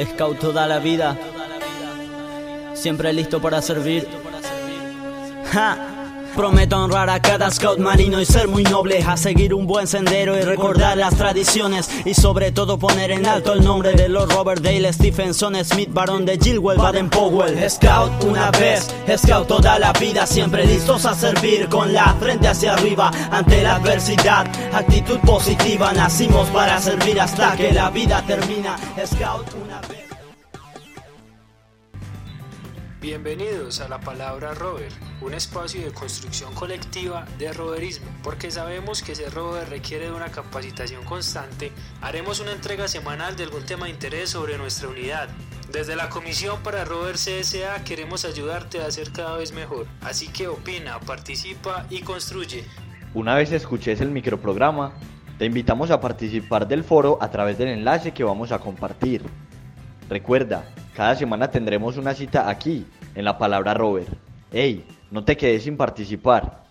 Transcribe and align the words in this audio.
Scout 0.00 0.38
toda 0.38 0.66
la 0.66 0.78
vida, 0.78 1.16
siempre 2.74 3.12
listo 3.12 3.40
para 3.40 3.60
servir. 3.60 4.08
¡Ja! 5.52 5.91
Prometo 6.36 6.76
honrar 6.76 7.10
a 7.10 7.20
cada 7.20 7.50
scout 7.50 7.78
marino 7.78 8.20
y 8.20 8.24
ser 8.24 8.48
muy 8.48 8.62
noble, 8.64 9.04
a 9.06 9.16
seguir 9.16 9.52
un 9.52 9.66
buen 9.66 9.86
sendero 9.86 10.36
y 10.36 10.40
recordar 10.42 10.96
las 10.96 11.14
tradiciones 11.14 11.90
y 12.06 12.14
sobre 12.14 12.52
todo 12.52 12.78
poner 12.78 13.10
en 13.10 13.26
alto 13.26 13.52
el 13.52 13.62
nombre 13.62 13.92
de 13.92 14.08
los 14.08 14.32
Robert 14.32 14.62
Dale, 14.62 14.92
Stephenson, 14.92 15.54
Smith, 15.64 15.90
Barón 15.92 16.24
de 16.24 16.38
Gilwell, 16.38 16.78
Baden 16.78 17.10
Powell. 17.10 17.58
Scout 17.68 18.24
una 18.24 18.50
vez, 18.52 18.88
scout 19.16 19.46
toda 19.46 19.78
la 19.78 19.92
vida, 19.92 20.26
siempre 20.26 20.66
listos 20.66 21.04
a 21.04 21.14
servir 21.14 21.68
con 21.68 21.92
la 21.92 22.14
frente 22.18 22.48
hacia 22.48 22.74
arriba 22.74 23.10
ante 23.30 23.62
la 23.62 23.76
adversidad. 23.76 24.46
Actitud 24.72 25.18
positiva, 25.20 25.92
nacimos 25.92 26.48
para 26.48 26.80
servir 26.80 27.20
hasta 27.20 27.54
que 27.56 27.72
la 27.72 27.90
vida 27.90 28.22
termina. 28.26 28.76
Scout 29.06 29.46
una 29.62 29.80
vez. 29.82 30.11
Bienvenidos 33.02 33.80
a 33.80 33.88
la 33.88 33.98
palabra 33.98 34.54
Rover, 34.54 34.92
un 35.22 35.34
espacio 35.34 35.84
de 35.84 35.90
construcción 35.90 36.54
colectiva 36.54 37.26
de 37.36 37.52
roverismo. 37.52 38.06
Porque 38.22 38.52
sabemos 38.52 39.02
que 39.02 39.16
ser 39.16 39.34
rover 39.34 39.68
requiere 39.68 40.04
de 40.04 40.12
una 40.12 40.28
capacitación 40.28 41.04
constante, 41.04 41.72
haremos 42.00 42.38
una 42.38 42.52
entrega 42.52 42.86
semanal 42.86 43.34
de 43.34 43.42
algún 43.42 43.66
tema 43.66 43.86
de 43.86 43.90
interés 43.90 44.30
sobre 44.30 44.56
nuestra 44.56 44.88
unidad. 44.88 45.28
Desde 45.72 45.96
la 45.96 46.10
Comisión 46.10 46.62
para 46.62 46.84
Rover 46.84 47.16
CSA 47.16 47.82
queremos 47.82 48.24
ayudarte 48.24 48.80
a 48.80 48.88
ser 48.92 49.10
cada 49.10 49.36
vez 49.36 49.52
mejor. 49.52 49.88
Así 50.02 50.28
que 50.28 50.46
opina, 50.46 51.00
participa 51.00 51.86
y 51.90 52.02
construye. 52.02 52.64
Una 53.14 53.34
vez 53.34 53.50
escuches 53.50 54.00
el 54.00 54.12
microprograma, 54.12 54.92
te 55.40 55.46
invitamos 55.46 55.90
a 55.90 56.00
participar 56.00 56.68
del 56.68 56.84
foro 56.84 57.18
a 57.20 57.32
través 57.32 57.58
del 57.58 57.66
enlace 57.66 58.12
que 58.12 58.22
vamos 58.22 58.52
a 58.52 58.60
compartir. 58.60 59.24
Recuerda, 60.08 60.64
cada 60.94 61.16
semana 61.16 61.50
tendremos 61.50 61.96
una 61.96 62.14
cita 62.14 62.48
aquí, 62.48 62.84
en 63.14 63.24
la 63.24 63.38
palabra 63.38 63.74
Robert. 63.74 64.08
¡Ey! 64.52 64.84
No 65.10 65.24
te 65.24 65.36
quedes 65.36 65.64
sin 65.64 65.76
participar. 65.76 66.62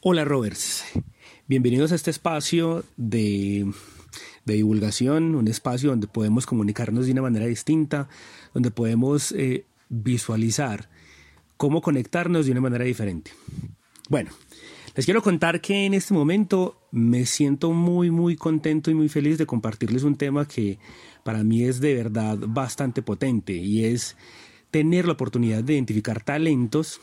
Hola 0.00 0.24
Rovers, 0.24 0.84
bienvenidos 1.48 1.90
a 1.92 1.96
este 1.96 2.10
espacio 2.10 2.84
de, 2.96 3.70
de, 4.44 4.54
divulgación, 4.54 5.34
un 5.34 5.48
espacio 5.48 5.90
donde 5.90 6.06
podemos 6.06 6.46
comunicarnos 6.46 7.06
de 7.06 7.12
una 7.12 7.22
manera 7.22 7.46
distinta, 7.46 8.08
donde 8.54 8.70
podemos 8.70 9.32
eh, 9.32 9.66
visualizar 9.88 10.88
cómo 11.58 11.82
conectarnos 11.82 12.46
de 12.46 12.52
una 12.52 12.62
manera 12.62 12.84
diferente. 12.84 13.32
Bueno, 14.08 14.30
les 14.94 15.04
quiero 15.04 15.22
contar 15.22 15.60
que 15.60 15.84
en 15.84 15.92
este 15.92 16.14
momento 16.14 16.80
me 16.90 17.26
siento 17.26 17.72
muy, 17.72 18.10
muy 18.10 18.36
contento 18.36 18.90
y 18.90 18.94
muy 18.94 19.10
feliz 19.10 19.36
de 19.36 19.44
compartirles 19.44 20.04
un 20.04 20.16
tema 20.16 20.48
que 20.48 20.78
para 21.24 21.44
mí 21.44 21.64
es 21.64 21.80
de 21.80 21.94
verdad 21.94 22.38
bastante 22.38 23.02
potente 23.02 23.52
y 23.52 23.84
es 23.84 24.16
tener 24.70 25.04
la 25.06 25.12
oportunidad 25.12 25.62
de 25.62 25.74
identificar 25.74 26.24
talentos 26.24 27.00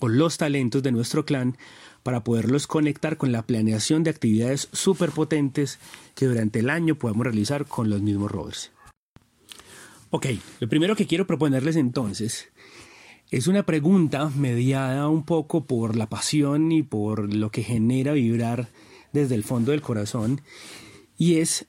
o 0.00 0.08
los 0.08 0.38
talentos 0.38 0.82
de 0.82 0.92
nuestro 0.92 1.26
clan 1.26 1.58
para 2.02 2.24
poderlos 2.24 2.66
conectar 2.66 3.16
con 3.16 3.32
la 3.32 3.42
planeación 3.42 4.02
de 4.02 4.10
actividades 4.10 4.68
súper 4.72 5.10
potentes 5.10 5.78
que 6.14 6.26
durante 6.26 6.60
el 6.60 6.70
año 6.70 6.94
podemos 6.94 7.24
realizar 7.24 7.66
con 7.66 7.90
los 7.90 8.00
mismos 8.00 8.30
rovers. 8.30 8.72
Ok, 10.10 10.26
lo 10.60 10.68
primero 10.68 10.96
que 10.96 11.06
quiero 11.06 11.26
proponerles 11.26 11.76
entonces 11.76 12.48
es 13.30 13.46
una 13.46 13.64
pregunta 13.64 14.30
mediada 14.34 15.08
un 15.08 15.22
poco 15.24 15.64
por 15.64 15.96
la 15.96 16.08
pasión 16.08 16.72
y 16.72 16.82
por 16.82 17.32
lo 17.34 17.50
que 17.50 17.62
genera 17.62 18.12
vibrar 18.12 18.68
desde 19.12 19.34
el 19.34 19.44
fondo 19.44 19.72
del 19.72 19.82
corazón 19.82 20.40
y 21.18 21.36
es 21.36 21.66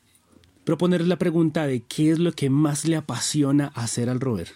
proponerles 0.63 1.07
la 1.09 1.17
pregunta 1.17 1.67
de 1.67 1.81
qué 1.81 2.11
es 2.11 2.19
lo 2.19 2.31
que 2.31 2.49
más 2.49 2.85
le 2.85 2.95
apasiona 2.95 3.67
hacer 3.75 4.09
al 4.09 4.19
rover. 4.19 4.49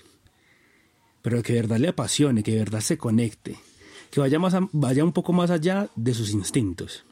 Pero 1.22 1.42
que 1.42 1.54
de 1.54 1.62
verdad 1.62 1.78
le 1.78 1.90
apasione, 1.90 2.44
que 2.44 2.52
de 2.52 2.60
verdad 2.60 2.82
se 2.82 2.98
conecte, 2.98 3.58
que 4.12 4.20
vaya, 4.20 4.40
más 4.40 4.56
vaya 4.72 5.04
un 5.04 5.14
poco 5.14 5.34
más 5.34 5.50
allá 5.50 5.90
de 5.96 6.14
sus 6.14 6.32
instintos. 6.32 7.04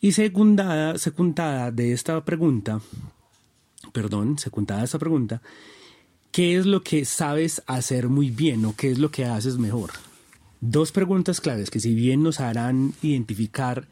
Y 0.00 0.12
secundada, 0.12 0.98
secundada 0.98 1.70
de 1.70 1.92
esta 1.92 2.24
pregunta, 2.24 2.80
perdón, 3.92 4.38
secundada 4.38 4.80
de 4.80 4.86
esta 4.86 4.98
pregunta, 4.98 5.40
¿Qué 6.32 6.56
es 6.56 6.64
lo 6.64 6.82
que 6.82 7.04
sabes 7.04 7.62
hacer 7.66 8.08
muy 8.08 8.30
bien 8.30 8.64
o 8.64 8.74
qué 8.74 8.90
es 8.90 8.98
lo 8.98 9.10
que 9.10 9.26
haces 9.26 9.58
mejor? 9.58 9.90
Dos 10.62 10.90
preguntas 10.90 11.42
claves 11.42 11.68
que 11.68 11.78
si 11.78 11.94
bien 11.94 12.22
nos 12.22 12.40
harán 12.40 12.94
identificar 13.02 13.86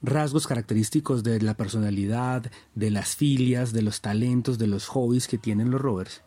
rasgos 0.00 0.46
característicos 0.46 1.24
de 1.24 1.40
la 1.40 1.54
personalidad, 1.54 2.52
de 2.76 2.92
las 2.92 3.16
filias, 3.16 3.72
de 3.72 3.82
los 3.82 4.00
talentos, 4.00 4.58
de 4.58 4.68
los 4.68 4.86
hobbies 4.86 5.26
que 5.26 5.38
tienen 5.38 5.72
los 5.72 5.80
rovers, 5.80 6.22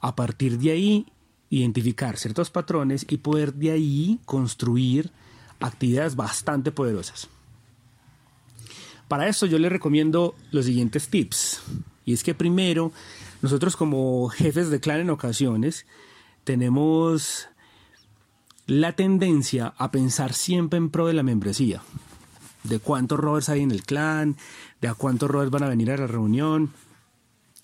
a 0.00 0.14
partir 0.14 0.60
de 0.60 0.70
ahí 0.70 1.06
identificar 1.50 2.16
ciertos 2.16 2.50
patrones 2.50 3.04
y 3.08 3.16
poder 3.16 3.54
de 3.54 3.72
ahí 3.72 4.20
construir 4.26 5.10
actividades 5.58 6.14
bastante 6.14 6.70
poderosas. 6.70 7.26
Para 9.08 9.26
esto 9.26 9.44
yo 9.46 9.58
les 9.58 9.72
recomiendo 9.72 10.36
los 10.52 10.66
siguientes 10.66 11.08
tips. 11.08 11.62
Y 12.04 12.12
es 12.12 12.22
que 12.22 12.34
primero 12.34 12.92
nosotros 13.42 13.76
como 13.76 14.28
jefes 14.28 14.70
de 14.70 14.80
clan 14.80 15.00
en 15.00 15.10
ocasiones 15.10 15.86
tenemos 16.44 17.48
la 18.66 18.92
tendencia 18.92 19.74
a 19.78 19.90
pensar 19.90 20.34
siempre 20.34 20.76
en 20.76 20.90
pro 20.90 21.06
de 21.06 21.14
la 21.14 21.22
membresía, 21.22 21.82
de 22.64 22.78
cuántos 22.78 23.18
rovers 23.18 23.48
hay 23.48 23.62
en 23.62 23.70
el 23.70 23.82
clan, 23.82 24.36
de 24.80 24.88
a 24.88 24.94
cuántos 24.94 25.30
rovers 25.30 25.50
van 25.50 25.62
a 25.62 25.68
venir 25.68 25.90
a 25.90 25.96
la 25.96 26.06
reunión. 26.06 26.72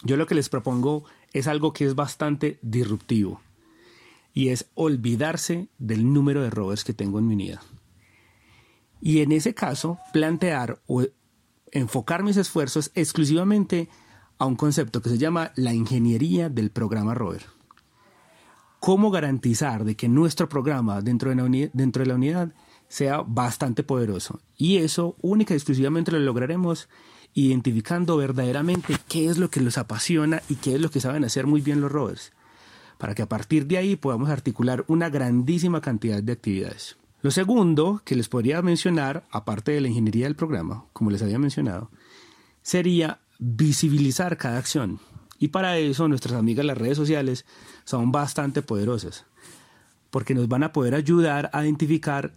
Yo 0.03 0.17
lo 0.17 0.27
que 0.27 0.35
les 0.35 0.49
propongo 0.49 1.05
es 1.33 1.47
algo 1.47 1.73
que 1.73 1.85
es 1.85 1.95
bastante 1.95 2.59
disruptivo 2.63 3.41
y 4.33 4.49
es 4.49 4.67
olvidarse 4.75 5.69
del 5.79 6.13
número 6.13 6.43
de 6.43 6.51
rovers 6.51 6.85
que 6.85 6.95
tengo 6.95 7.19
en 7.19 7.29
mi 7.29 7.35
unidad. 7.35 7.61
Y 9.01 9.21
en 9.21 9.33
ese 9.33 9.55
caso, 9.55 9.99
plantear 10.13 10.81
o 10.87 11.05
enfocar 11.71 12.23
mis 12.23 12.37
esfuerzos 12.37 12.91
exclusivamente 12.95 13.89
a 14.39 14.47
un 14.47 14.57
concepto 14.57 15.03
que 15.03 15.11
se 15.11 15.19
llama 15.19 15.53
la 15.57 15.75
ingeniería 15.75 16.49
del 16.49 16.71
programa 16.71 17.15
rover. 17.15 17.47
¿Cómo 18.81 19.11
garantizar 19.11 19.85
de 19.85 19.97
que 19.97 20.09
nuestro 20.09 20.49
programa 20.49 21.01
dentro 21.01 21.31
de, 21.31 21.37
la 21.37 21.45
unidad, 21.45 21.71
dentro 21.73 22.03
de 22.03 22.09
la 22.09 22.17
unidad 22.17 22.53
sea 22.89 23.23
bastante 23.27 23.83
poderoso? 23.83 24.41
Y 24.57 24.77
eso 24.77 25.17
única 25.23 25.55
y 25.55 25.57
exclusivamente 25.57 26.13
lo 26.13 26.19
lograremos 26.19 26.89
identificando 27.35 28.17
verdaderamente 28.17 28.97
qué 29.09 29.29
es 29.29 29.39
lo 29.39 29.51
que 29.51 29.61
los 29.61 29.79
apasiona 29.79 30.43
y 30.49 30.57
qué 30.57 30.75
es 30.75 30.81
lo 30.81 30.91
que 30.91 31.01
saben 31.01 31.25
hacer 31.25 31.47
muy 31.47 31.61
bien 31.61 31.81
los 31.81 31.91
rovers, 31.91 32.33
para 32.99 33.15
que 33.15 33.23
a 33.23 33.29
partir 33.29 33.67
de 33.67 33.79
ahí 33.79 33.97
podamos 33.97 34.31
articular 34.31 34.85
una 34.87 35.09
grandísima 35.09 35.81
cantidad 35.81 36.23
de 36.23 36.33
actividades. 36.33 36.97
Lo 37.23 37.31
segundo 37.31 38.03
que 38.05 38.17
les 38.17 38.29
podría 38.29 38.61
mencionar, 38.61 39.27
aparte 39.31 39.73
de 39.73 39.81
la 39.81 39.89
ingeniería 39.89 40.27
del 40.27 40.37
programa, 40.37 40.85
como 40.93 41.11
les 41.11 41.23
había 41.23 41.39
mencionado, 41.39 41.91
sería 42.63 43.21
visibilizar 43.45 44.39
cada 44.39 44.59
acción. 44.59 45.01
Y 45.39 45.49
para 45.49 45.77
eso 45.77 46.09
nuestras 46.09 46.35
amigas 46.35 46.65
las 46.65 46.79
redes 46.79 46.97
sociales 46.97 47.45
son 47.85 48.11
bastante 48.11 48.63
poderosas, 48.63 49.27
porque 50.11 50.35
nos 50.35 50.49
van 50.49 50.63
a 50.63 50.73
poder 50.73 50.95
ayudar 50.95 51.51
a 51.53 51.65
identificar 51.65 52.33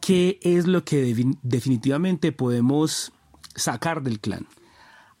qué 0.00 0.40
es 0.42 0.66
lo 0.66 0.84
que 0.84 1.14
definitivamente 1.42 2.32
podemos 2.32 3.12
sacar 3.54 4.02
del 4.02 4.20
clan, 4.20 4.46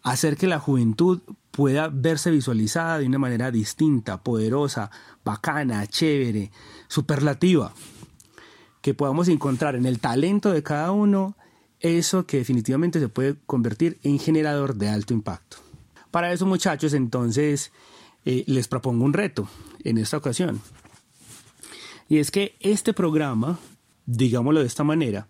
hacer 0.02 0.38
que 0.38 0.46
la 0.46 0.58
juventud 0.58 1.20
pueda 1.50 1.88
verse 1.92 2.30
visualizada 2.30 2.98
de 2.98 3.06
una 3.06 3.18
manera 3.18 3.50
distinta, 3.50 4.22
poderosa, 4.22 4.90
bacana, 5.22 5.86
chévere, 5.86 6.50
superlativa, 6.88 7.74
que 8.80 8.94
podamos 8.94 9.28
encontrar 9.28 9.74
en 9.74 9.84
el 9.84 10.00
talento 10.00 10.52
de 10.52 10.62
cada 10.62 10.92
uno 10.92 11.36
eso 11.80 12.26
que 12.26 12.38
definitivamente 12.38 13.00
se 13.00 13.08
puede 13.08 13.36
convertir 13.46 13.98
en 14.02 14.18
generador 14.18 14.76
de 14.76 14.88
alto 14.88 15.14
impacto. 15.14 15.58
Para 16.10 16.32
eso 16.32 16.46
muchachos, 16.46 16.92
entonces 16.92 17.72
eh, 18.24 18.44
les 18.46 18.68
propongo 18.68 19.04
un 19.04 19.12
reto 19.12 19.48
en 19.84 19.98
esta 19.98 20.16
ocasión. 20.16 20.60
Y 22.08 22.18
es 22.18 22.30
que 22.30 22.56
este 22.60 22.92
programa, 22.92 23.58
digámoslo 24.06 24.60
de 24.60 24.66
esta 24.66 24.84
manera, 24.84 25.28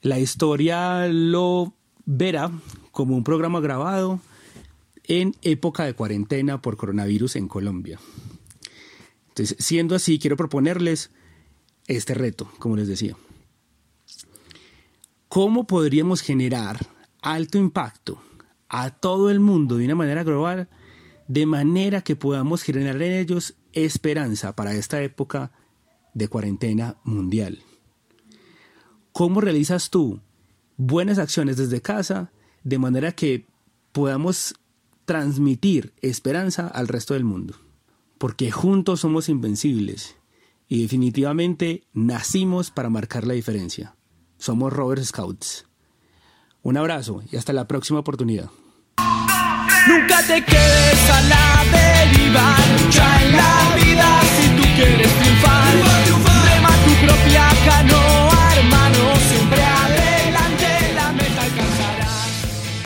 la 0.00 0.18
historia 0.18 1.08
lo 1.08 1.74
verá 2.04 2.50
como 2.90 3.16
un 3.16 3.24
programa 3.24 3.60
grabado 3.60 4.20
en 5.04 5.34
época 5.42 5.84
de 5.84 5.94
cuarentena 5.94 6.62
por 6.62 6.76
coronavirus 6.76 7.36
en 7.36 7.48
Colombia. 7.48 7.98
Entonces, 9.28 9.56
siendo 9.58 9.94
así, 9.94 10.18
quiero 10.18 10.36
proponerles 10.36 11.10
este 11.86 12.14
reto, 12.14 12.50
como 12.58 12.76
les 12.76 12.86
decía. 12.86 13.16
¿Cómo 15.32 15.66
podríamos 15.66 16.20
generar 16.20 16.78
alto 17.22 17.56
impacto 17.56 18.20
a 18.68 18.90
todo 18.90 19.30
el 19.30 19.40
mundo 19.40 19.78
de 19.78 19.86
una 19.86 19.94
manera 19.94 20.24
global, 20.24 20.68
de 21.26 21.46
manera 21.46 22.02
que 22.02 22.16
podamos 22.16 22.62
generar 22.62 23.00
en 23.00 23.12
ellos 23.12 23.54
esperanza 23.72 24.54
para 24.54 24.74
esta 24.74 25.00
época 25.00 25.50
de 26.12 26.28
cuarentena 26.28 26.98
mundial. 27.02 27.62
¿Cómo 29.12 29.40
realizas 29.40 29.88
tú 29.88 30.20
buenas 30.76 31.16
acciones 31.16 31.56
desde 31.56 31.80
casa 31.80 32.30
de 32.62 32.78
manera 32.78 33.12
que 33.12 33.46
podamos 33.92 34.54
transmitir 35.06 35.94
esperanza 36.02 36.68
al 36.68 36.88
resto 36.88 37.14
del 37.14 37.24
mundo? 37.24 37.54
Porque 38.18 38.50
juntos 38.50 39.00
somos 39.00 39.30
invencibles 39.30 40.14
y 40.68 40.82
definitivamente 40.82 41.84
nacimos 41.94 42.70
para 42.70 42.90
marcar 42.90 43.26
la 43.26 43.32
diferencia. 43.32 43.96
Somos 44.42 44.72
Robert 44.72 45.04
Scouts. 45.04 45.66
Un 46.64 46.76
abrazo 46.76 47.22
y 47.30 47.36
hasta 47.36 47.52
la 47.52 47.68
próxima 47.68 48.00
oportunidad. 48.00 48.50
Nunca 49.86 50.20
te 50.26 50.44
quedes 50.44 51.10
a 51.10 51.20
la 51.28 51.52